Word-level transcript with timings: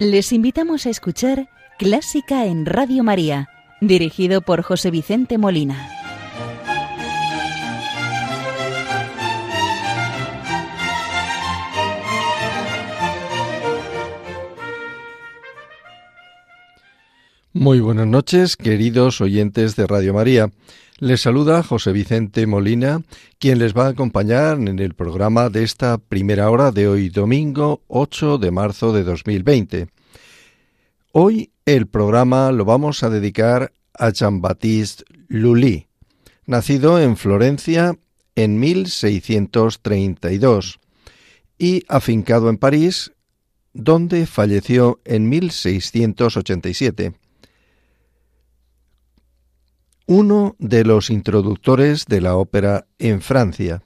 Les 0.00 0.32
invitamos 0.32 0.86
a 0.86 0.88
escuchar 0.88 1.50
Clásica 1.78 2.46
en 2.46 2.64
Radio 2.64 3.04
María, 3.04 3.50
dirigido 3.82 4.40
por 4.40 4.62
José 4.62 4.90
Vicente 4.90 5.36
Molina. 5.36 5.90
Muy 17.52 17.80
buenas 17.80 18.06
noches, 18.06 18.56
queridos 18.56 19.20
oyentes 19.20 19.76
de 19.76 19.86
Radio 19.86 20.14
María. 20.14 20.50
Les 21.00 21.20
saluda 21.22 21.62
José 21.62 21.92
Vicente 21.92 22.46
Molina, 22.46 23.00
quien 23.38 23.58
les 23.58 23.74
va 23.74 23.86
a 23.86 23.88
acompañar 23.88 24.58
en 24.58 24.78
el 24.80 24.92
programa 24.92 25.48
de 25.48 25.62
esta 25.62 25.96
primera 25.96 26.50
hora 26.50 26.72
de 26.72 26.88
hoy 26.88 27.08
domingo 27.08 27.80
8 27.88 28.36
de 28.36 28.50
marzo 28.50 28.92
de 28.92 29.02
2020. 29.02 29.88
Hoy 31.12 31.52
el 31.64 31.86
programa 31.86 32.52
lo 32.52 32.66
vamos 32.66 33.02
a 33.02 33.08
dedicar 33.08 33.72
a 33.94 34.10
Jean-Baptiste 34.10 35.04
Lully, 35.28 35.86
nacido 36.44 37.00
en 37.00 37.16
Florencia 37.16 37.96
en 38.34 38.60
1632 38.60 40.80
y 41.58 41.82
afincado 41.88 42.50
en 42.50 42.58
París, 42.58 43.12
donde 43.72 44.26
falleció 44.26 45.00
en 45.06 45.30
1687 45.30 47.14
uno 50.10 50.56
de 50.58 50.82
los 50.82 51.08
introductores 51.08 52.04
de 52.06 52.20
la 52.20 52.34
ópera 52.34 52.88
en 52.98 53.20
Francia. 53.20 53.84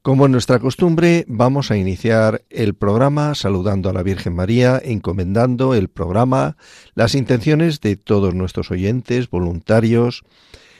Como 0.00 0.26
nuestra 0.26 0.58
costumbre, 0.58 1.26
vamos 1.28 1.70
a 1.70 1.76
iniciar 1.76 2.46
el 2.48 2.72
programa 2.72 3.34
saludando 3.34 3.90
a 3.90 3.92
la 3.92 4.02
Virgen 4.02 4.34
María, 4.34 4.80
encomendando 4.82 5.74
el 5.74 5.88
programa, 5.88 6.56
las 6.94 7.14
intenciones 7.14 7.82
de 7.82 7.96
todos 7.96 8.34
nuestros 8.34 8.70
oyentes, 8.70 9.28
voluntarios, 9.28 10.22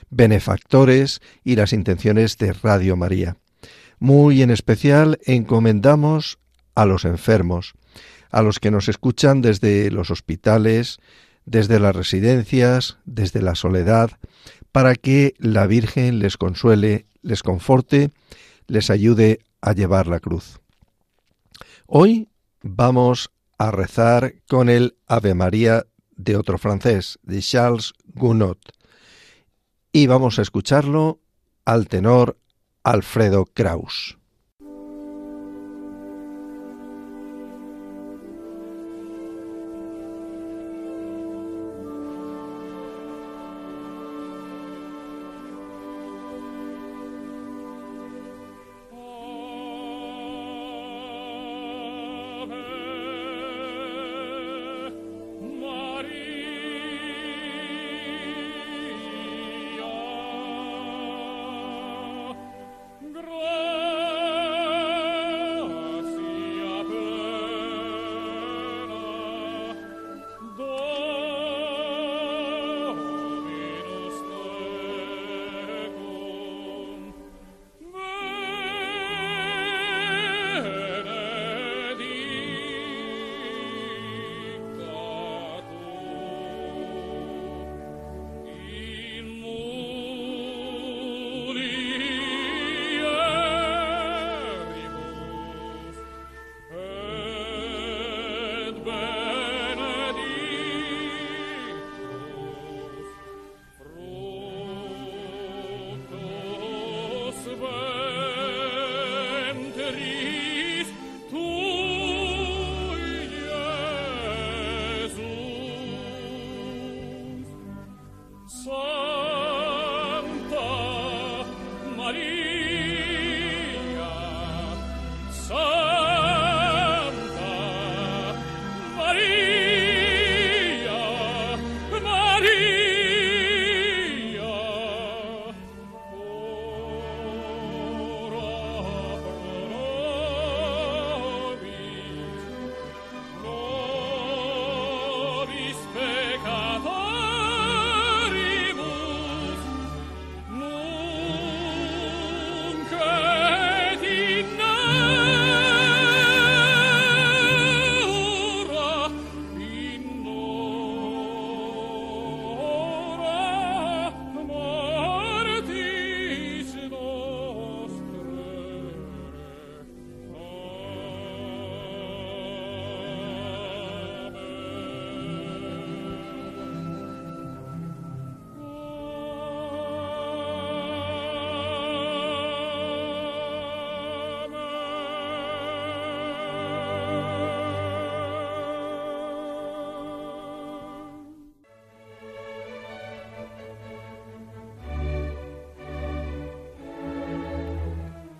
benefactores 0.09 1.21
y 1.45 1.57
las 1.57 1.75
intenciones 1.75 2.39
de 2.39 2.55
Radio 2.55 2.97
María. 2.97 3.37
Muy 3.99 4.41
en 4.41 4.51
especial 4.51 5.19
encomendamos 5.27 6.39
a 6.75 6.87
los 6.87 7.05
enfermos, 7.05 7.75
a 8.31 8.41
los 8.41 8.61
que 8.61 8.71
nos 8.71 8.89
escuchan 8.89 9.43
desde 9.43 9.91
los 9.91 10.11
hospitales, 10.11 11.01
desde 11.47 11.81
las 11.81 11.95
residencias, 11.95 12.99
desde 13.05 13.43
la 13.43 13.55
soledad, 13.55 14.11
para 14.73 14.95
que 14.95 15.35
la 15.39 15.67
Virgen 15.67 16.19
les 16.19 16.37
consuele, 16.37 17.07
les 17.23 17.43
conforte, 17.43 18.11
les 18.67 18.91
ayude 18.91 19.41
a 19.61 19.73
llevar 19.73 20.07
la 20.07 20.21
cruz. 20.21 20.61
Hoy 21.87 22.29
vamos 22.63 23.31
a 23.59 23.71
rezar 23.71 24.35
con 24.49 24.69
el 24.69 24.97
Ave 25.07 25.35
María 25.35 25.85
de 26.17 26.37
otro 26.37 26.59
francés, 26.59 27.19
de 27.23 27.41
Charles 27.41 27.93
Gounod, 28.15 28.59
y 29.93 30.07
vamos 30.07 30.39
a 30.39 30.43
escucharlo 30.43 31.21
al 31.65 31.89
tenor 31.89 32.39
Alfredo 32.83 33.45
Kraus. 33.47 34.19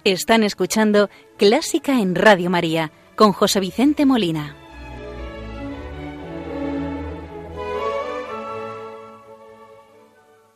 Están 0.05 0.43
escuchando 0.43 1.09
Clásica 1.39 1.99
en 1.99 2.15
Radio 2.15 2.51
María 2.51 2.93
con 3.17 3.33
José 3.33 3.59
Vicente 3.59 4.05
Molina. 4.05 4.55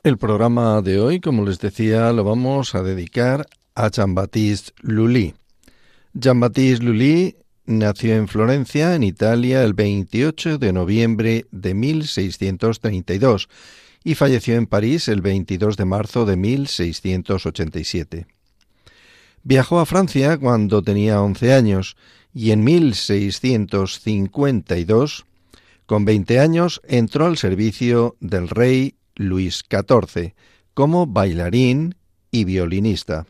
El 0.03 0.19
programa 0.19 0.83
de 0.83 1.01
hoy, 1.01 1.21
como 1.21 1.47
les 1.47 1.61
decía, 1.61 2.13
lo 2.13 2.25
vamos 2.25 2.75
a 2.75 2.83
dedicar 2.83 3.47
a 3.75 3.89
Jean-Baptiste 3.89 4.73
Lully. 4.83 5.35
Jean-Baptiste 6.13 6.85
Lully 6.85 7.37
nació 7.65 8.17
en 8.17 8.29
Florencia, 8.29 8.95
en 8.95 9.03
Italia, 9.03 9.65
el 9.65 9.73
28 9.73 10.59
de 10.59 10.75
noviembre 10.75 11.47
de 11.53 11.73
1632 11.73 13.49
y 14.05 14.15
falleció 14.15 14.57
en 14.57 14.67
París 14.67 15.09
el 15.09 15.23
22 15.23 15.79
de 15.79 15.85
marzo 15.87 16.27
de 16.27 16.37
1687. 16.37 18.38
Viajó 19.49 19.81
a 19.81 19.87
Francia 19.87 20.37
cuando 20.37 20.83
tenía 20.83 21.23
once 21.23 21.55
años 21.55 21.97
y 22.35 22.51
en 22.51 22.63
1652 22.65 25.25
Con 25.87 26.05
20 26.05 26.39
años 26.39 26.83
entró 26.87 27.25
al 27.25 27.39
servicio 27.39 28.19
del 28.21 28.51
rey 28.51 28.97
Luis 29.15 29.65
XIV 29.71 30.35
como 30.75 31.07
bailarín 31.07 31.95
y 32.31 32.45
violinista. 32.45 33.25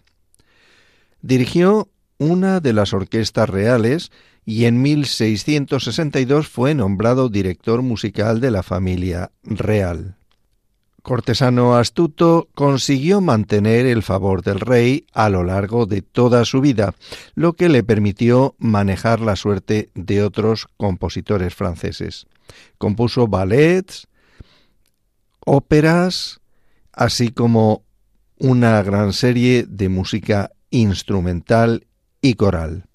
Dirigió 1.22 1.88
una 2.18 2.58
de 2.58 2.72
las 2.72 2.92
orquestas 2.92 3.48
reales 3.48 4.10
y 4.44 4.64
en 4.64 4.82
1662 4.82 6.48
fue 6.48 6.74
nombrado 6.74 7.28
director 7.28 7.82
musical 7.82 8.40
de 8.40 8.50
la 8.50 8.64
familia 8.64 9.30
real. 9.44 10.17
Cortesano 11.02 11.76
astuto, 11.76 12.48
consiguió 12.54 13.20
mantener 13.20 13.86
el 13.86 14.02
favor 14.02 14.42
del 14.42 14.60
rey 14.60 15.06
a 15.12 15.28
lo 15.28 15.44
largo 15.44 15.86
de 15.86 16.02
toda 16.02 16.44
su 16.44 16.60
vida, 16.60 16.94
lo 17.34 17.54
que 17.54 17.68
le 17.68 17.82
permitió 17.82 18.54
manejar 18.58 19.20
la 19.20 19.36
suerte 19.36 19.90
de 19.94 20.22
otros 20.22 20.66
compositores 20.76 21.54
franceses. 21.54 22.26
Compuso 22.78 23.28
ballets, 23.28 24.08
óperas, 25.40 26.40
así 26.92 27.30
como 27.30 27.84
una 28.38 28.82
gran 28.82 29.12
serie 29.12 29.64
de 29.68 29.88
música 29.88 30.50
instrumental 30.70 31.86
y 32.20 32.34
coral. 32.34 32.87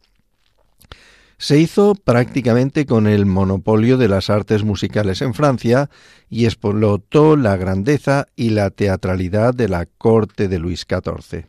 Se 1.43 1.59
hizo 1.59 1.95
prácticamente 1.95 2.85
con 2.85 3.05
el 3.05 3.25
monopolio 3.25 3.97
de 3.97 4.07
las 4.07 4.29
artes 4.29 4.63
musicales 4.63 5.21
en 5.21 5.33
Francia 5.33 5.89
y 6.29 6.45
explotó 6.45 7.35
la 7.35 7.57
grandeza 7.57 8.27
y 8.37 8.51
la 8.51 8.69
teatralidad 8.69 9.53
de 9.53 9.67
la 9.67 9.85
corte 9.85 10.47
de 10.47 10.57
Luis 10.57 10.85
XIV. 10.87 11.47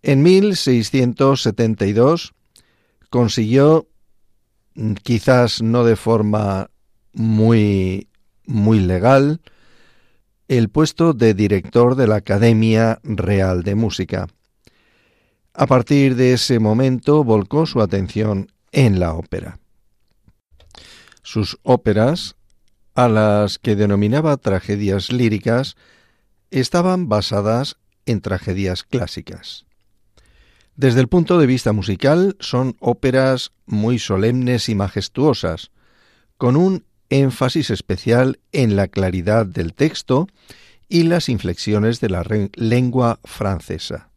En 0.00 0.22
1672 0.22 2.32
consiguió, 3.10 3.88
quizás 5.02 5.60
no 5.60 5.84
de 5.84 5.96
forma 5.96 6.70
muy, 7.12 8.08
muy 8.46 8.80
legal, 8.80 9.42
el 10.48 10.70
puesto 10.70 11.12
de 11.12 11.34
director 11.34 11.94
de 11.94 12.06
la 12.06 12.16
Academia 12.16 13.00
Real 13.02 13.64
de 13.64 13.74
Música. 13.74 14.28
A 15.52 15.66
partir 15.66 16.16
de 16.16 16.32
ese 16.32 16.58
momento 16.58 17.22
volcó 17.22 17.66
su 17.66 17.82
atención 17.82 18.48
en 18.72 18.98
la 18.98 19.14
ópera. 19.14 19.58
Sus 21.22 21.58
óperas, 21.62 22.36
a 22.94 23.08
las 23.08 23.58
que 23.58 23.76
denominaba 23.76 24.36
tragedias 24.36 25.12
líricas, 25.12 25.76
estaban 26.50 27.08
basadas 27.08 27.76
en 28.06 28.20
tragedias 28.20 28.82
clásicas. 28.82 29.66
Desde 30.74 31.00
el 31.00 31.08
punto 31.08 31.38
de 31.38 31.46
vista 31.46 31.72
musical, 31.72 32.36
son 32.40 32.76
óperas 32.80 33.52
muy 33.66 33.98
solemnes 33.98 34.68
y 34.68 34.74
majestuosas, 34.74 35.70
con 36.38 36.56
un 36.56 36.84
énfasis 37.10 37.70
especial 37.70 38.40
en 38.52 38.74
la 38.74 38.88
claridad 38.88 39.46
del 39.46 39.74
texto 39.74 40.28
y 40.88 41.04
las 41.04 41.28
inflexiones 41.28 42.00
de 42.00 42.08
la 42.08 42.24
lengua 42.54 43.20
francesa. 43.24 44.11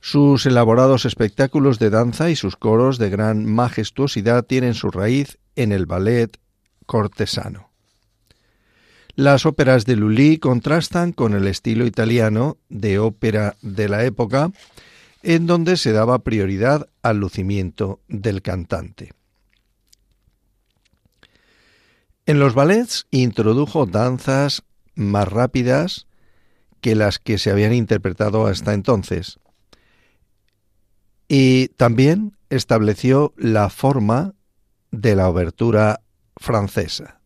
Sus 0.00 0.46
elaborados 0.46 1.04
espectáculos 1.04 1.78
de 1.78 1.90
danza 1.90 2.30
y 2.30 2.36
sus 2.36 2.56
coros 2.56 2.98
de 2.98 3.10
gran 3.10 3.44
majestuosidad 3.44 4.44
tienen 4.44 4.74
su 4.74 4.90
raíz 4.90 5.38
en 5.56 5.72
el 5.72 5.86
ballet 5.86 6.38
cortesano. 6.86 7.70
Las 9.16 9.46
óperas 9.46 9.84
de 9.84 9.96
Lully 9.96 10.38
contrastan 10.38 11.12
con 11.12 11.34
el 11.34 11.48
estilo 11.48 11.86
italiano 11.86 12.56
de 12.68 13.00
ópera 13.00 13.56
de 13.62 13.88
la 13.88 14.04
época, 14.04 14.52
en 15.24 15.46
donde 15.48 15.76
se 15.76 15.90
daba 15.90 16.20
prioridad 16.20 16.88
al 17.02 17.18
lucimiento 17.18 18.00
del 18.06 18.42
cantante. 18.42 19.12
En 22.26 22.38
los 22.38 22.54
ballets 22.54 23.06
introdujo 23.10 23.86
danzas 23.86 24.62
más 24.94 25.26
rápidas 25.26 26.06
que 26.80 26.94
las 26.94 27.18
que 27.18 27.38
se 27.38 27.50
habían 27.50 27.72
interpretado 27.72 28.46
hasta 28.46 28.72
entonces, 28.72 29.40
y 31.28 31.68
también 31.68 32.36
estableció 32.48 33.34
la 33.36 33.68
forma 33.68 34.34
de 34.90 35.14
la 35.14 35.28
obertura 35.28 36.00
francesa. 36.36 37.18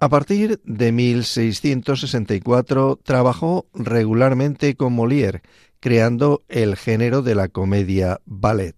A 0.00 0.08
partir 0.08 0.60
de 0.62 0.92
1664 0.92 3.00
trabajó 3.02 3.66
regularmente 3.74 4.76
con 4.76 4.94
Molière, 4.94 5.42
creando 5.80 6.44
el 6.48 6.76
género 6.76 7.22
de 7.22 7.34
la 7.34 7.48
comedia 7.48 8.20
ballet, 8.24 8.76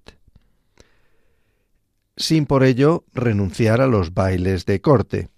sin 2.16 2.46
por 2.46 2.64
ello 2.64 3.04
renunciar 3.12 3.82
a 3.82 3.86
los 3.86 4.14
bailes 4.14 4.64
de 4.64 4.80
corte. 4.80 5.28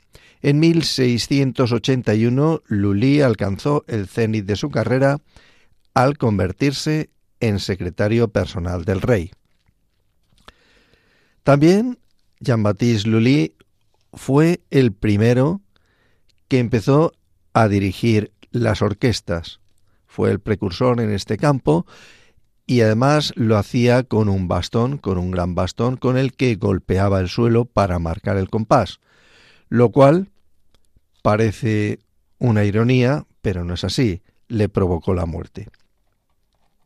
En 0.41 0.61
1681 0.61 2.63
Lully 2.67 3.21
alcanzó 3.21 3.85
el 3.89 4.07
cenit 4.09 4.45
de 4.45 4.57
su 4.57 4.71
carrera 4.71 5.19
al 5.95 6.19
convertirse 6.19 7.11
en 7.41 7.59
secretario 7.59 8.29
personal 8.29 8.85
del 8.85 9.01
rey. 9.01 9.33
También 11.43 11.99
Jean-Baptiste 12.41 13.09
Lully 13.09 13.55
fue 14.13 14.61
el 14.71 14.93
primero 14.93 15.61
que 16.49 16.59
empezó 16.59 17.13
a 17.53 17.69
dirigir 17.69 18.33
las 18.51 18.83
orquestas. 18.83 19.61
Fue 20.07 20.31
el 20.31 20.41
precursor 20.41 21.01
en 21.01 21.11
este 21.13 21.39
campo 21.39 21.87
y 22.67 22.83
además 22.83 23.33
lo 23.37 23.57
hacía 23.57 24.05
con 24.05 24.29
un 24.29 24.49
bastón, 24.49 24.99
con 24.99 25.19
un 25.19 25.31
gran 25.31 25.55
bastón 25.55 25.97
con 25.97 26.17
el 26.17 26.35
que 26.35 26.55
golpeaba 26.55 27.21
el 27.21 27.29
suelo 27.29 27.65
para 27.65 27.99
marcar 27.99 28.37
el 28.37 28.49
compás, 28.49 29.01
lo 29.69 29.91
cual 29.91 30.31
parece 31.23 31.99
una 32.39 32.65
ironía, 32.65 33.27
pero 33.41 33.65
no 33.65 33.75
es 33.75 33.85
así, 33.85 34.23
le 34.49 34.69
provocó 34.69 35.15
la 35.15 35.27
muerte. 35.27 35.69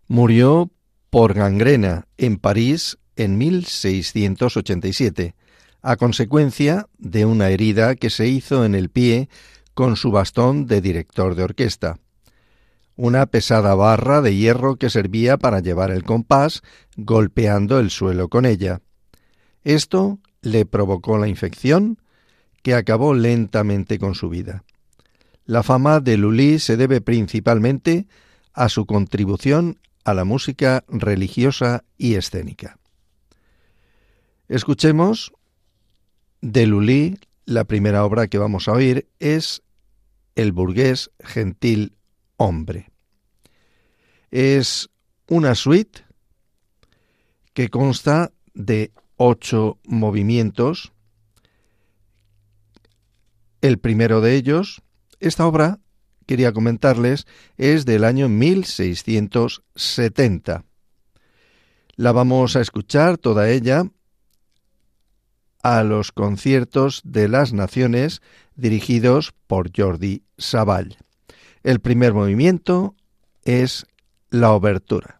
Murió 0.08 0.70
por 1.10 1.34
gangrena 1.34 2.06
en 2.16 2.36
París 2.36 2.98
en 3.16 3.38
1687, 3.38 5.34
a 5.82 5.96
consecuencia 5.96 6.86
de 6.98 7.24
una 7.24 7.48
herida 7.48 7.96
que 7.96 8.10
se 8.10 8.28
hizo 8.28 8.64
en 8.64 8.74
el 8.74 8.88
pie 8.88 9.28
con 9.74 9.96
su 9.96 10.10
bastón 10.10 10.66
de 10.66 10.80
director 10.80 11.34
de 11.34 11.42
orquesta. 11.42 11.98
Una 12.94 13.26
pesada 13.26 13.74
barra 13.74 14.22
de 14.22 14.34
hierro 14.36 14.76
que 14.76 14.90
servía 14.90 15.36
para 15.38 15.60
llevar 15.60 15.90
el 15.90 16.04
compás, 16.04 16.62
golpeando 16.96 17.78
el 17.78 17.90
suelo 17.90 18.28
con 18.28 18.46
ella. 18.46 18.80
Esto 19.64 20.20
le 20.40 20.66
provocó 20.66 21.18
la 21.18 21.28
infección 21.28 21.98
que 22.62 22.74
acabó 22.74 23.12
lentamente 23.12 23.98
con 23.98 24.14
su 24.14 24.28
vida. 24.28 24.64
La 25.44 25.62
fama 25.62 26.00
de 26.00 26.16
Lully 26.16 26.58
se 26.58 26.76
debe 26.76 27.00
principalmente 27.00 28.06
a 28.52 28.68
su 28.68 28.86
contribución 28.86 29.78
a 30.06 30.14
la 30.14 30.24
música 30.24 30.84
religiosa 30.86 31.84
y 31.98 32.14
escénica. 32.14 32.78
Escuchemos 34.46 35.32
de 36.40 36.64
Lully, 36.64 37.18
la 37.44 37.64
primera 37.64 38.04
obra 38.04 38.28
que 38.28 38.38
vamos 38.38 38.68
a 38.68 38.72
oír 38.72 39.08
es 39.18 39.64
El 40.36 40.52
burgués 40.52 41.10
gentil 41.18 41.96
hombre. 42.36 42.92
Es 44.30 44.90
una 45.26 45.56
suite 45.56 46.04
que 47.52 47.68
consta 47.68 48.30
de 48.54 48.92
ocho 49.16 49.80
movimientos. 49.86 50.92
El 53.60 53.80
primero 53.80 54.20
de 54.20 54.36
ellos, 54.36 54.82
esta 55.18 55.48
obra 55.48 55.80
quería 56.26 56.52
comentarles 56.52 57.26
es 57.56 57.86
del 57.86 58.04
año 58.04 58.28
1670. 58.28 60.64
La 61.96 62.12
vamos 62.12 62.56
a 62.56 62.60
escuchar 62.60 63.16
toda 63.16 63.48
ella 63.48 63.84
a 65.62 65.82
los 65.82 66.12
conciertos 66.12 67.00
de 67.04 67.28
las 67.28 67.52
naciones 67.52 68.22
dirigidos 68.54 69.32
por 69.46 69.70
Jordi 69.74 70.22
Savall. 70.38 70.96
El 71.62 71.80
primer 71.80 72.14
movimiento 72.14 72.94
es 73.44 73.86
la 74.30 74.52
obertura. 74.52 75.15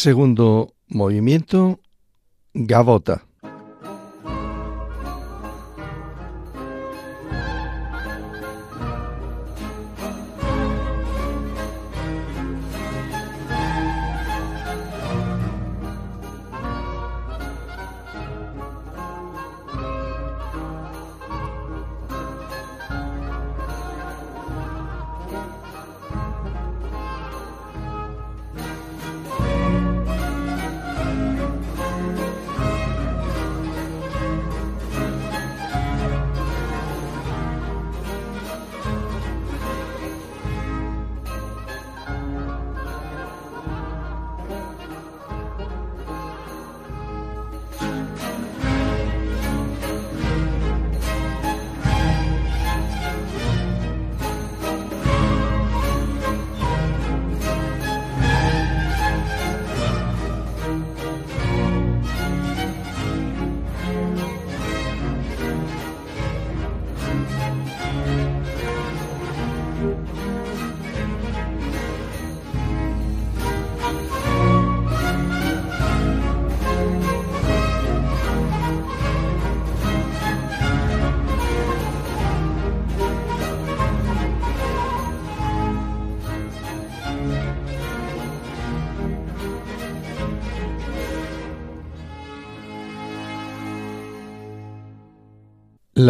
Segundo 0.00 0.72
movimiento, 0.88 1.78
gavota. 2.54 3.29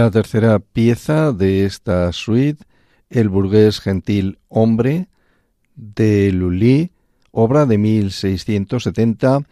La 0.01 0.11
tercera 0.11 0.61
pieza 0.61 1.31
de 1.31 1.67
esta 1.67 2.11
suite, 2.15 2.65
El 3.11 3.29
burgués 3.29 3.81
gentil 3.81 4.39
hombre, 4.49 5.09
de 5.75 6.33
Lully, 6.33 6.91
obra 7.33 7.67
de 7.67 7.77
1670, 7.77 9.43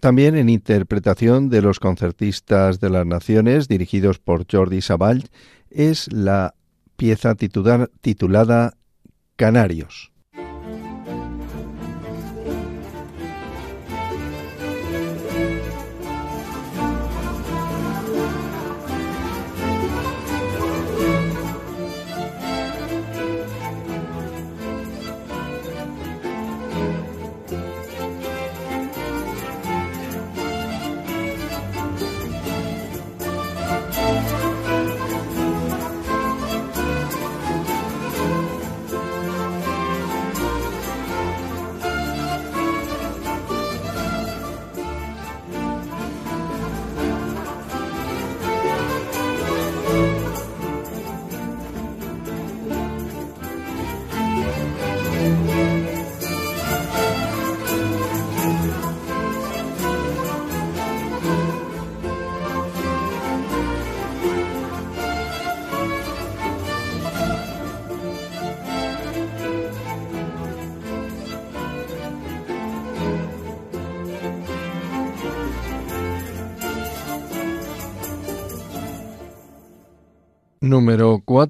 también 0.00 0.36
en 0.36 0.48
interpretación 0.48 1.48
de 1.48 1.62
los 1.62 1.78
concertistas 1.78 2.80
de 2.80 2.90
las 2.90 3.06
naciones 3.06 3.68
dirigidos 3.68 4.18
por 4.18 4.46
Jordi 4.50 4.80
Savall, 4.80 5.28
es 5.70 6.12
la 6.12 6.56
pieza 6.96 7.36
titulada 7.36 8.76
Canarios. 9.36 10.10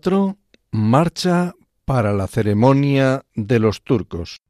4. 0.05 0.37
Marcha 0.71 1.55
para 1.87 2.13
la 2.13 2.27
ceremonia 2.27 3.25
de 3.35 3.59
los 3.59 3.83
turcos. 3.83 4.43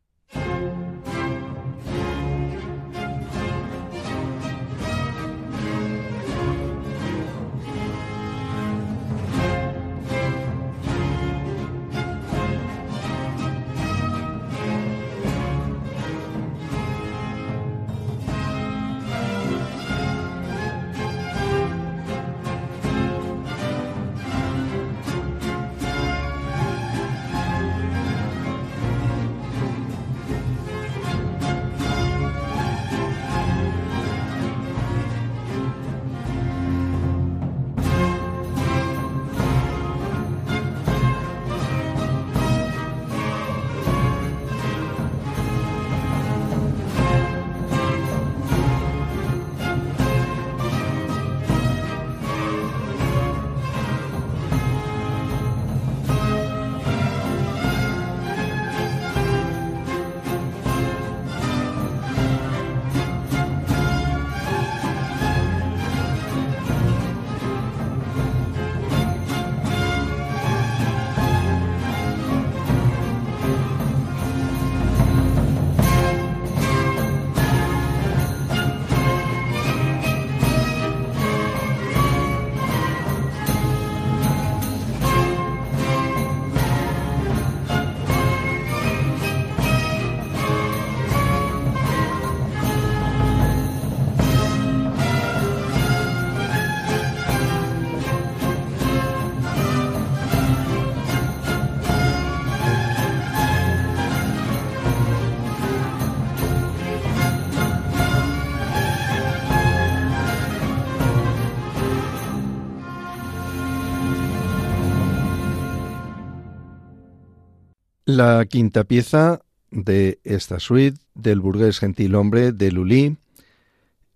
La 118.16 118.46
quinta 118.46 118.84
pieza 118.84 119.40
de 119.72 120.20
esta 120.22 120.60
suite 120.60 121.00
del 121.16 121.40
burgués 121.40 121.80
gentilhombre 121.80 122.52
de 122.52 122.70
Lully 122.70 123.16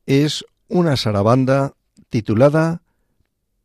es 0.07 0.45
una 0.69 0.97
sarabanda 0.97 1.75
titulada 2.09 2.83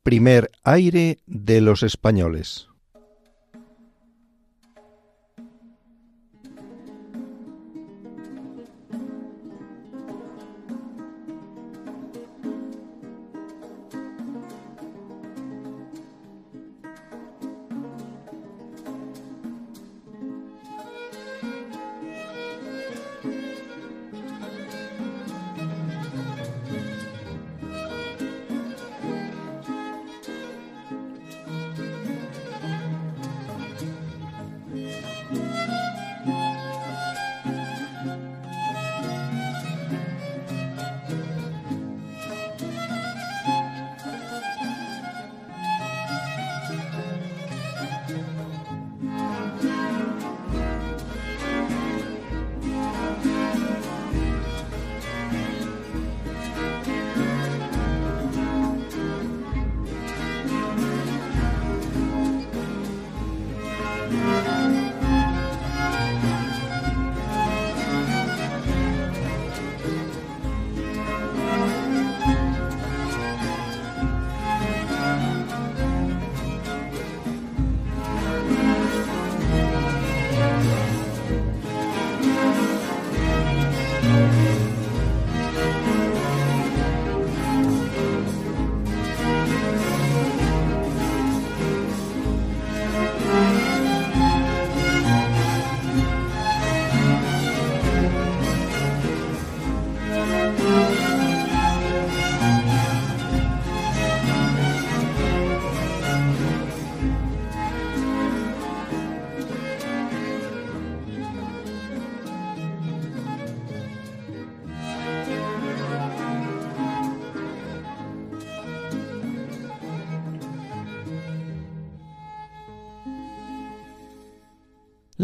Primer 0.02 0.50
aire 0.64 1.20
de 1.28 1.62
los 1.62 1.84
españoles. 1.84 2.68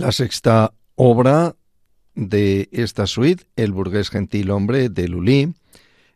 La 0.09 0.13
sexta 0.13 0.73
obra 0.95 1.55
de 2.15 2.67
esta 2.71 3.05
suite, 3.05 3.43
El 3.55 3.73
burgués 3.73 4.09
gentil 4.09 4.49
hombre 4.49 4.89
de 4.89 5.07
Lully, 5.07 5.53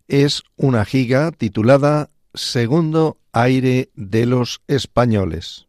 es 0.07 0.41
una 0.55 0.83
giga 0.83 1.31
titulada 1.31 2.09
Segundo 2.33 3.19
aire 3.33 3.91
de 3.93 4.25
los 4.25 4.63
españoles. 4.67 5.67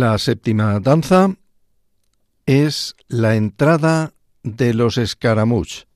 La 0.00 0.16
séptima 0.16 0.80
danza 0.80 1.36
es 2.46 2.96
la 3.08 3.36
entrada 3.36 4.14
de 4.42 4.72
los 4.72 4.96
escaramuch. 4.96 5.89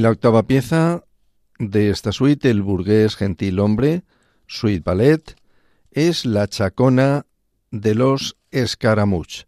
Y 0.00 0.02
la 0.02 0.12
octava 0.12 0.44
pieza 0.44 1.04
de 1.58 1.90
esta 1.90 2.10
suite, 2.10 2.48
el 2.48 2.62
burgués 2.62 3.16
gentil 3.16 3.58
hombre, 3.58 4.02
suite 4.46 4.82
ballet, 4.82 5.36
es 5.90 6.24
la 6.24 6.48
chacona 6.48 7.26
de 7.70 7.94
los 7.94 8.38
escaramuch. 8.50 9.44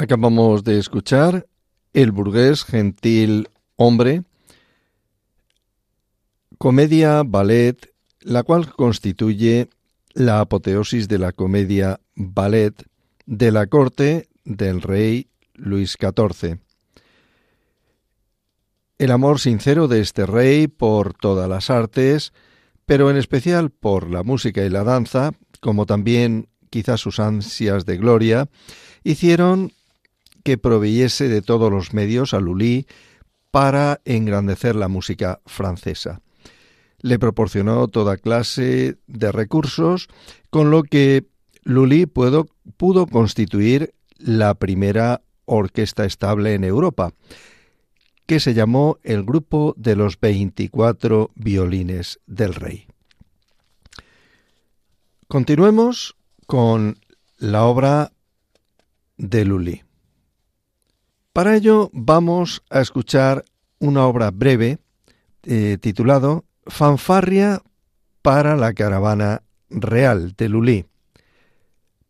Acabamos 0.00 0.64
de 0.64 0.78
escuchar 0.78 1.46
El 1.92 2.10
burgués 2.10 2.64
gentil 2.64 3.50
hombre, 3.76 4.22
comedia 6.56 7.22
ballet, 7.22 7.76
la 8.22 8.42
cual 8.42 8.72
constituye 8.74 9.68
la 10.14 10.40
apoteosis 10.40 11.06
de 11.06 11.18
la 11.18 11.32
comedia 11.32 12.00
ballet 12.14 12.82
de 13.26 13.52
la 13.52 13.66
corte 13.66 14.30
del 14.46 14.80
rey 14.80 15.28
Luis 15.52 15.98
XIV. 16.00 16.60
El 18.96 19.10
amor 19.10 19.38
sincero 19.38 19.86
de 19.86 20.00
este 20.00 20.24
rey 20.24 20.66
por 20.66 21.12
todas 21.12 21.46
las 21.46 21.68
artes, 21.68 22.32
pero 22.86 23.10
en 23.10 23.18
especial 23.18 23.68
por 23.68 24.08
la 24.08 24.22
música 24.22 24.64
y 24.64 24.70
la 24.70 24.82
danza, 24.82 25.32
como 25.60 25.84
también 25.84 26.48
quizás 26.70 27.02
sus 27.02 27.20
ansias 27.20 27.84
de 27.84 27.98
gloria, 27.98 28.48
hicieron 29.04 29.72
que 30.42 30.58
proveyese 30.58 31.28
de 31.28 31.42
todos 31.42 31.70
los 31.70 31.92
medios 31.92 32.34
a 32.34 32.40
Lully 32.40 32.86
para 33.50 34.00
engrandecer 34.04 34.76
la 34.76 34.88
música 34.88 35.40
francesa. 35.46 36.20
Le 37.00 37.18
proporcionó 37.18 37.88
toda 37.88 38.16
clase 38.16 38.98
de 39.06 39.32
recursos, 39.32 40.08
con 40.50 40.70
lo 40.70 40.82
que 40.82 41.26
Lully 41.62 42.06
pudo, 42.06 42.46
pudo 42.76 43.06
constituir 43.06 43.94
la 44.18 44.54
primera 44.54 45.22
orquesta 45.46 46.04
estable 46.04 46.54
en 46.54 46.64
Europa, 46.64 47.12
que 48.26 48.38
se 48.38 48.54
llamó 48.54 48.98
el 49.02 49.24
Grupo 49.24 49.74
de 49.76 49.96
los 49.96 50.20
24 50.20 51.30
Violines 51.34 52.20
del 52.26 52.54
Rey. 52.54 52.86
Continuemos 55.26 56.16
con 56.46 56.98
la 57.38 57.64
obra 57.64 58.12
de 59.16 59.44
Lully. 59.44 59.82
Para 61.32 61.54
ello 61.54 61.90
vamos 61.92 62.62
a 62.70 62.80
escuchar 62.80 63.44
una 63.78 64.04
obra 64.04 64.30
breve 64.32 64.78
eh, 65.44 65.78
titulado 65.80 66.44
Fanfarria 66.66 67.62
para 68.20 68.56
la 68.56 68.72
caravana 68.74 69.42
real 69.68 70.34
de 70.36 70.48
Lully. 70.48 70.86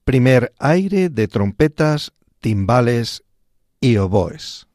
Primer 0.04 0.52
aire 0.58 1.10
de 1.10 1.28
trompetas, 1.28 2.12
timbales 2.40 3.22
y 3.80 3.98
oboes. 3.98 4.66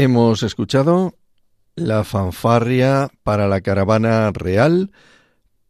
Hemos 0.00 0.44
escuchado 0.44 1.16
la 1.74 2.04
fanfarria 2.04 3.10
para 3.24 3.48
la 3.48 3.62
caravana 3.62 4.30
real, 4.30 4.92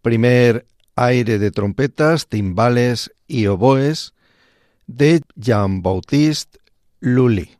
primer 0.02 0.66
aire 0.96 1.38
de 1.38 1.50
trompetas, 1.50 2.26
timbales 2.26 3.10
y 3.26 3.46
oboes 3.46 4.12
de 4.86 5.22
Jean-Baptiste 5.34 6.58
Lully. 7.00 7.56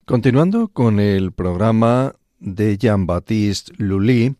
Continuando 0.05 0.69
con 0.69 0.99
el 0.99 1.31
programa 1.33 2.15
de 2.39 2.77
Jean-Baptiste 2.77 3.73
Lully, 3.77 4.35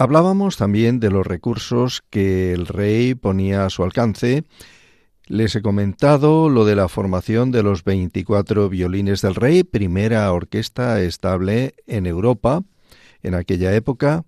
hablábamos 0.00 0.56
también 0.56 0.98
de 0.98 1.10
los 1.10 1.26
recursos 1.26 2.02
que 2.08 2.54
el 2.54 2.66
rey 2.66 3.14
ponía 3.14 3.66
a 3.66 3.70
su 3.70 3.84
alcance. 3.84 4.44
Les 5.26 5.54
he 5.54 5.60
comentado 5.60 6.48
lo 6.48 6.64
de 6.64 6.74
la 6.74 6.88
formación 6.88 7.50
de 7.50 7.62
los 7.62 7.84
24 7.84 8.70
violines 8.70 9.20
del 9.20 9.34
rey, 9.34 9.62
primera 9.62 10.32
orquesta 10.32 11.02
estable 11.02 11.74
en 11.86 12.06
Europa 12.06 12.62
en 13.22 13.34
aquella 13.34 13.74
época, 13.74 14.24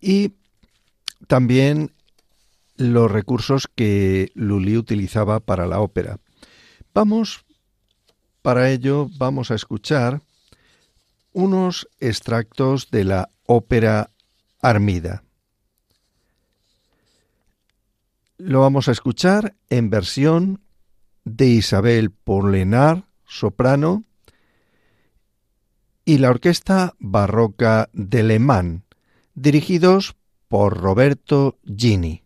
y 0.00 0.32
también 1.28 1.92
los 2.76 3.08
recursos 3.08 3.68
que 3.72 4.32
Lully 4.34 4.76
utilizaba 4.76 5.38
para 5.38 5.68
la 5.68 5.78
ópera. 5.78 6.18
Vamos, 6.92 7.44
para 8.42 8.68
ello, 8.72 9.08
vamos 9.16 9.52
a 9.52 9.54
escuchar 9.54 10.22
unos 11.32 11.88
extractos 12.00 12.90
de 12.90 13.04
la 13.04 13.30
ópera 13.46 14.10
Armida. 14.64 15.24
Lo 18.38 18.60
vamos 18.60 18.88
a 18.88 18.92
escuchar 18.92 19.54
en 19.68 19.90
versión 19.90 20.62
de 21.24 21.48
Isabel 21.48 22.10
Porlenar, 22.10 23.04
soprano, 23.26 24.04
y 26.06 26.16
la 26.16 26.30
Orquesta 26.30 26.94
Barroca 26.98 27.90
de 27.92 28.22
Le 28.22 28.38
Mans, 28.38 28.82
dirigidos 29.34 30.16
por 30.48 30.78
Roberto 30.78 31.58
Gini. 31.64 32.23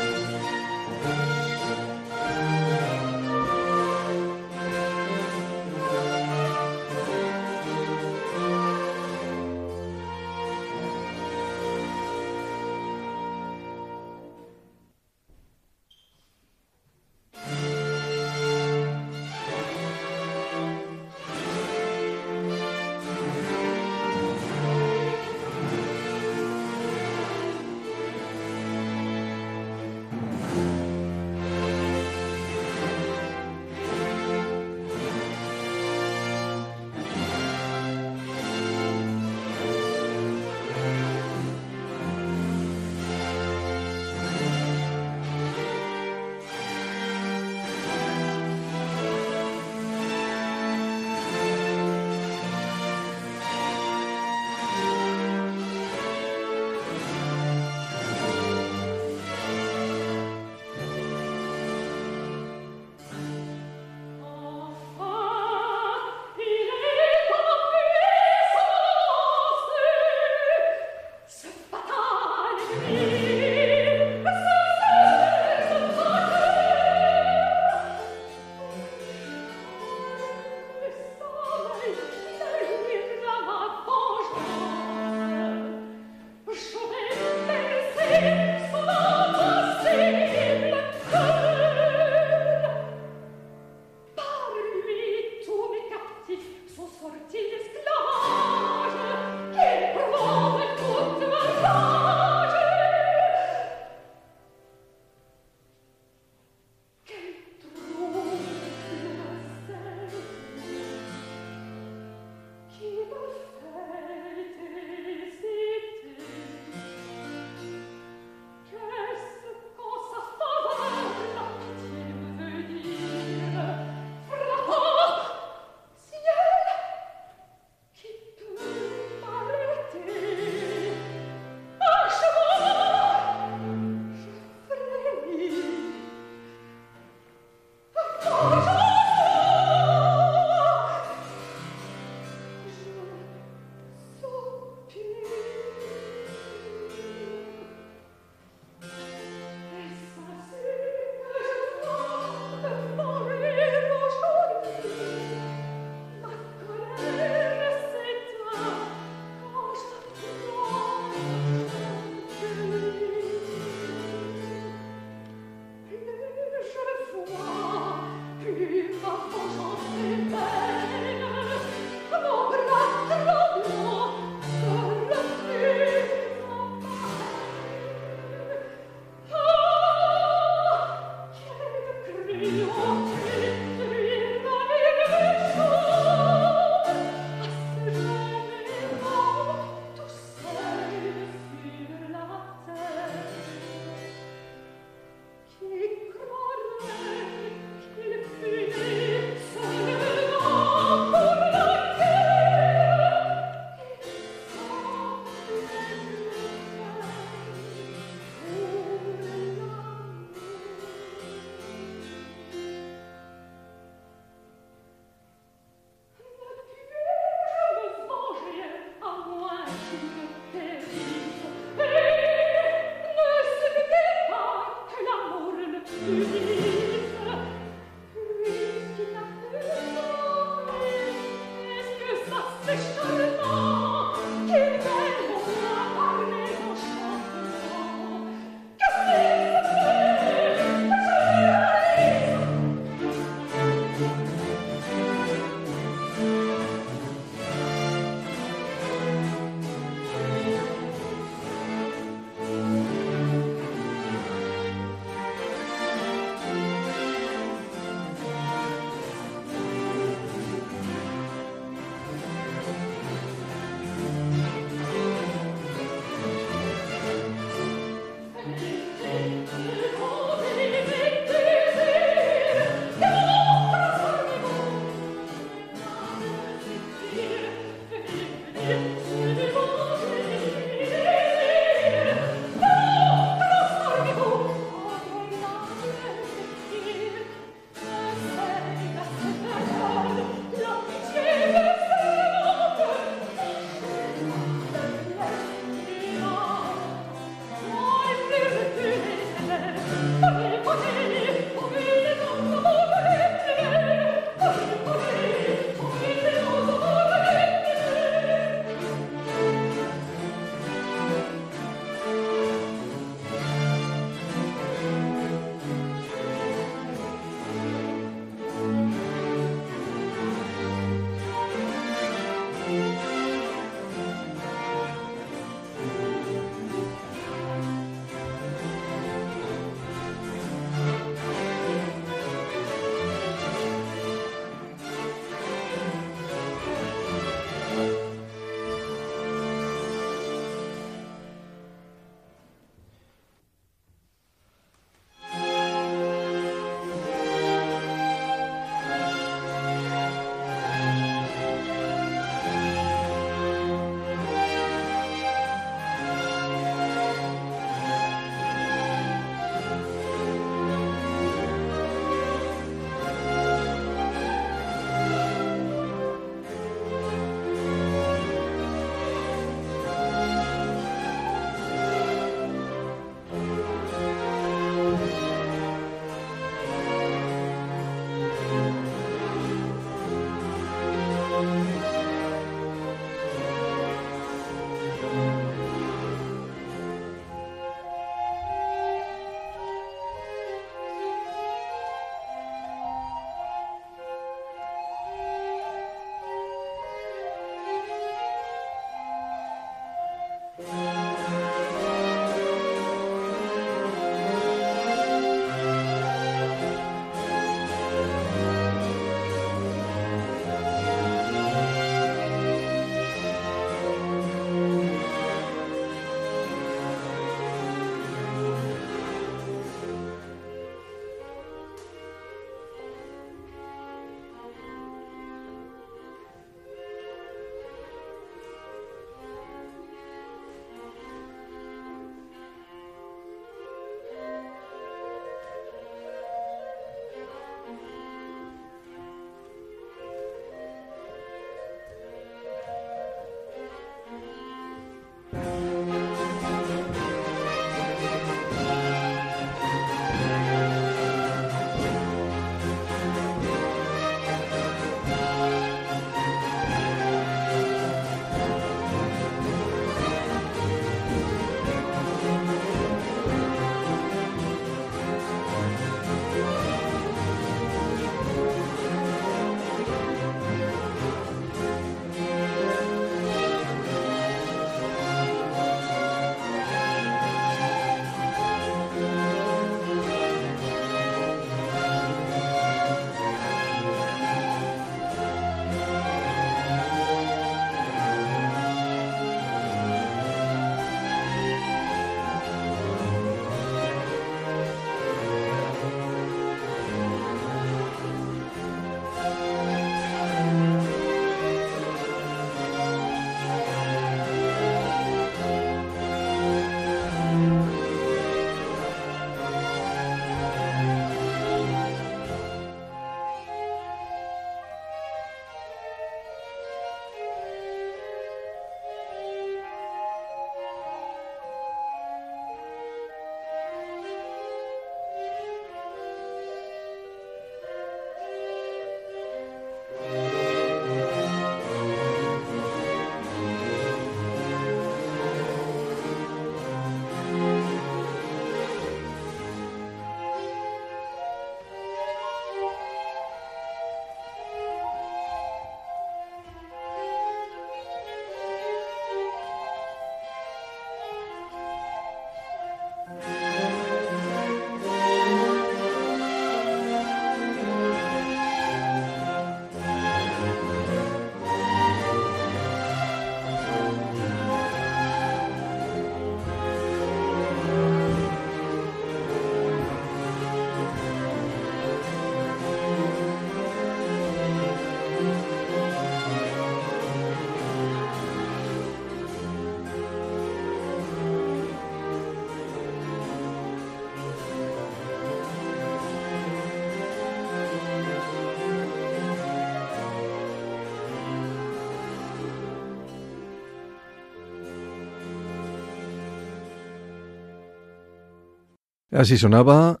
Así 599.10 599.38
sonaba 599.38 600.00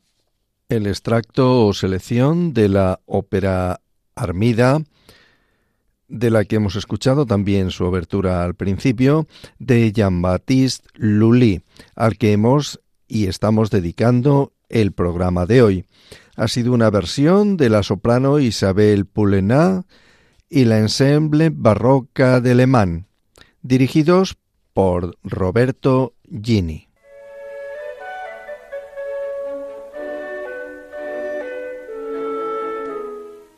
el 0.68 0.86
extracto 0.86 1.66
o 1.66 1.74
selección 1.74 2.54
de 2.54 2.68
la 2.68 3.00
ópera 3.06 3.80
Armida, 4.14 4.82
de 6.06 6.30
la 6.30 6.44
que 6.44 6.56
hemos 6.56 6.76
escuchado 6.76 7.26
también 7.26 7.70
su 7.70 7.84
abertura 7.86 8.44
al 8.44 8.54
principio, 8.54 9.26
de 9.58 9.90
Jean-Baptiste 9.92 10.88
Lully, 10.94 11.62
al 11.96 12.18
que 12.18 12.32
hemos 12.32 12.80
y 13.08 13.26
estamos 13.26 13.70
dedicando 13.70 14.52
el 14.68 14.92
programa 14.92 15.44
de 15.46 15.62
hoy. 15.62 15.84
Ha 16.36 16.46
sido 16.46 16.72
una 16.72 16.90
versión 16.90 17.56
de 17.56 17.68
la 17.68 17.82
soprano 17.82 18.38
Isabel 18.38 19.06
Poulenat 19.06 19.86
y 20.48 20.64
la 20.64 20.78
ensemble 20.78 21.50
barroca 21.52 22.40
de 22.40 22.54
Le 22.54 22.66
Mans, 22.66 23.06
dirigidos 23.62 24.36
por 24.72 25.16
Roberto 25.24 26.14
Gini. 26.30 26.89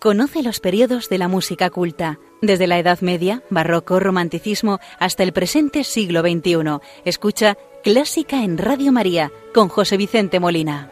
Conoce 0.02 0.42
los 0.42 0.58
periodos 0.58 1.08
de 1.08 1.16
la 1.16 1.28
música 1.28 1.70
culta, 1.70 2.18
desde 2.40 2.66
la 2.66 2.76
Edad 2.76 3.00
Media, 3.02 3.44
Barroco, 3.50 4.00
Romanticismo, 4.00 4.80
hasta 4.98 5.22
el 5.22 5.32
presente 5.32 5.84
siglo 5.84 6.22
XXI. 6.22 6.80
Escucha 7.04 7.56
Clásica 7.84 8.42
en 8.42 8.58
Radio 8.58 8.90
María 8.90 9.30
con 9.54 9.68
José 9.68 9.96
Vicente 9.96 10.40
Molina. 10.40 10.90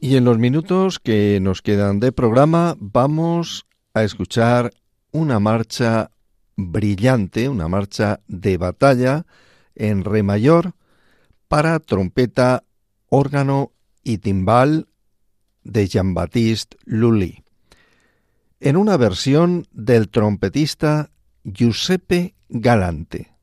Y 0.00 0.16
en 0.16 0.24
los 0.24 0.36
minutos 0.36 0.98
que 0.98 1.38
nos 1.40 1.62
quedan 1.62 2.00
de 2.00 2.10
programa 2.10 2.74
vamos 2.80 3.66
a 3.94 4.02
escuchar 4.02 4.72
una 5.12 5.38
marcha 5.38 6.10
brillante, 6.56 7.48
una 7.48 7.68
marcha 7.68 8.18
de 8.26 8.56
batalla 8.56 9.26
en 9.76 10.02
re 10.02 10.24
mayor, 10.24 10.74
para 11.48 11.78
trompeta, 11.80 12.64
órgano 13.08 13.72
y 14.02 14.18
timbal 14.18 14.88
de 15.62 15.88
Jean-Baptiste 15.88 16.76
Lully, 16.84 17.42
en 18.60 18.76
una 18.76 18.96
versión 18.96 19.66
del 19.72 20.08
trompetista 20.08 21.10
Giuseppe 21.44 22.34
Galante. 22.48 23.33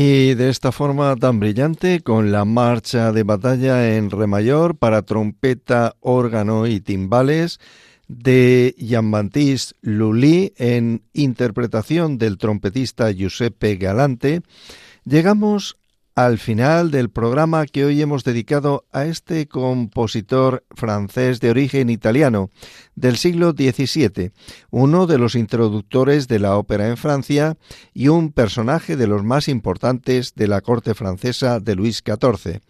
Y 0.00 0.34
de 0.34 0.48
esta 0.48 0.70
forma 0.70 1.16
tan 1.16 1.40
brillante, 1.40 2.02
con 2.02 2.30
la 2.30 2.44
marcha 2.44 3.10
de 3.10 3.24
batalla 3.24 3.96
en 3.96 4.12
re 4.12 4.28
mayor 4.28 4.76
para 4.76 5.02
trompeta, 5.02 5.96
órgano 5.98 6.68
y 6.68 6.78
timbales, 6.78 7.58
de 8.06 8.76
Jean-Baptiste 8.78 9.74
Lully 9.80 10.52
en 10.56 11.02
interpretación 11.14 12.16
del 12.16 12.38
trompetista 12.38 13.10
Giuseppe 13.10 13.74
Galante, 13.74 14.42
llegamos 15.04 15.78
al 16.18 16.38
final 16.38 16.90
del 16.90 17.10
programa 17.10 17.64
que 17.64 17.84
hoy 17.84 18.02
hemos 18.02 18.24
dedicado 18.24 18.84
a 18.90 19.04
este 19.04 19.46
compositor 19.46 20.64
francés 20.74 21.38
de 21.38 21.50
origen 21.50 21.90
italiano 21.90 22.50
del 22.96 23.16
siglo 23.16 23.52
XVII, 23.52 24.32
uno 24.70 25.06
de 25.06 25.16
los 25.16 25.36
introductores 25.36 26.26
de 26.26 26.40
la 26.40 26.56
ópera 26.56 26.88
en 26.88 26.96
Francia 26.96 27.56
y 27.94 28.08
un 28.08 28.32
personaje 28.32 28.96
de 28.96 29.06
los 29.06 29.22
más 29.22 29.46
importantes 29.46 30.34
de 30.34 30.48
la 30.48 30.60
corte 30.60 30.92
francesa 30.94 31.60
de 31.60 31.76
Luis 31.76 32.02
XIV, 32.04 32.62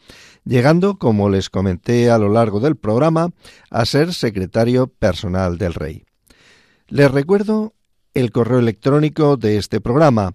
llegando, 0.44 0.99
como 0.99 1.30
les 1.30 1.49
comenté 1.49 2.11
a 2.11 2.18
lo 2.18 2.28
largo 2.28 2.61
del 2.61 2.76
programa, 2.76 3.30
a 3.70 3.86
ser 3.86 4.12
secretario 4.12 4.88
personal 4.88 5.57
del 5.57 5.72
rey. 5.72 6.05
Les 6.88 7.11
recuerdo 7.11 7.72
el 8.12 8.30
correo 8.30 8.59
electrónico 8.59 9.38
de 9.38 9.57
este 9.57 9.80
programa, 9.80 10.34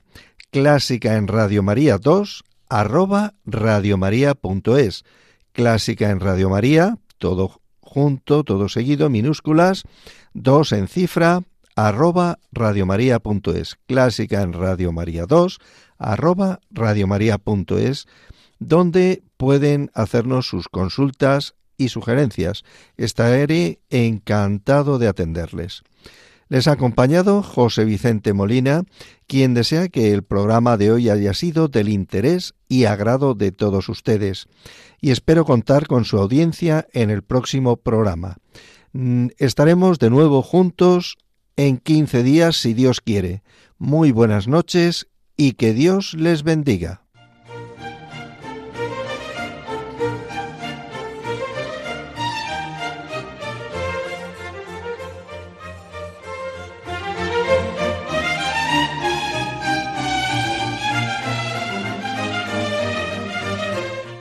clásica 0.49 1.15
en 1.15 1.27
Radio 1.27 1.61
María 1.61 1.99
2 1.99 2.43
arroba 2.73 3.35
radiomaria.es. 3.45 5.05
Clásica 5.51 6.09
en 6.09 6.19
Radio 6.19 6.49
María, 6.49 6.97
todo 7.19 7.61
junto, 7.79 8.43
todo 8.43 8.67
seguido, 8.67 9.11
minúsculas, 9.11 9.83
dos 10.33 10.71
en 10.71 10.87
cifra, 10.87 11.43
arroba 11.75 12.39
radiomaria.es. 12.51 13.77
Clásica 13.85 14.41
en 14.41 14.53
Radio 14.53 14.91
María 14.91 15.27
2, 15.27 15.59
arroba 15.99 16.61
radiomaria.es, 16.71 18.07
donde 18.57 19.21
pueden 19.37 19.91
hacernos 19.93 20.47
sus 20.47 20.67
consultas 20.67 21.53
y 21.77 21.89
sugerencias. 21.89 22.63
Estaré 22.97 23.81
encantado 23.91 24.97
de 24.97 25.09
atenderles. 25.09 25.83
Les 26.53 26.67
ha 26.67 26.73
acompañado 26.73 27.41
José 27.41 27.83
Vicente 27.83 28.31
Molina, 28.31 28.83
quien 29.25 29.55
desea 29.55 29.89
que 29.89 30.11
el 30.11 30.21
programa 30.21 30.77
de 30.77 30.91
hoy 30.91 31.09
haya 31.09 31.33
sido 31.33 31.67
del 31.67 31.89
interés 31.89 32.53
y 32.69 32.85
agrado 32.85 33.33
de 33.33 33.51
todos 33.51 33.89
ustedes, 33.89 34.45
y 35.01 35.09
espero 35.09 35.45
contar 35.45 35.87
con 35.87 36.05
su 36.05 36.19
audiencia 36.19 36.87
en 36.93 37.09
el 37.09 37.23
próximo 37.23 37.77
programa. 37.77 38.37
Mm, 38.91 39.29
estaremos 39.39 39.97
de 39.97 40.11
nuevo 40.11 40.43
juntos 40.43 41.17
en 41.55 41.79
15 41.79 42.21
días 42.21 42.55
si 42.57 42.75
Dios 42.75 43.01
quiere. 43.01 43.41
Muy 43.79 44.11
buenas 44.11 44.47
noches 44.47 45.07
y 45.35 45.53
que 45.53 45.73
Dios 45.73 46.13
les 46.13 46.43
bendiga. 46.43 47.02